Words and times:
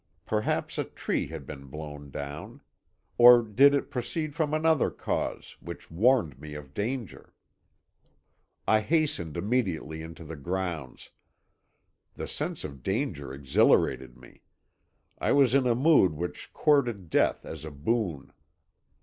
Perhaps 0.25 0.79
a 0.79 0.83
tree 0.83 1.27
had 1.27 1.45
been 1.45 1.65
blown 1.67 2.09
down. 2.09 2.61
Or 3.19 3.43
did 3.43 3.75
it 3.75 3.91
proceed 3.91 4.33
from 4.33 4.51
another 4.51 4.89
cause, 4.89 5.55
which 5.59 5.91
warned 5.91 6.39
me 6.39 6.55
of 6.55 6.73
danger? 6.73 7.35
"I 8.67 8.79
hastened 8.79 9.37
immediately 9.37 10.01
into 10.01 10.23
the 10.23 10.35
grounds. 10.35 11.11
The 12.15 12.27
sense 12.27 12.63
of 12.63 12.81
danger 12.81 13.31
exhilarated 13.31 14.17
me. 14.17 14.41
I 15.19 15.33
was 15.33 15.53
in 15.53 15.67
a 15.67 15.75
mood 15.75 16.13
which 16.13 16.51
courted 16.51 17.11
death 17.11 17.45
as 17.45 17.63
a 17.63 17.69
boon. 17.69 18.33